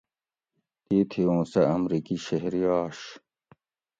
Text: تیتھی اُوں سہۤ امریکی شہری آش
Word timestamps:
تیتھی 0.85 1.21
اُوں 1.29 1.43
سہۤ 1.51 1.65
امریکی 1.77 2.15
شہری 2.25 2.61
آش 2.79 2.99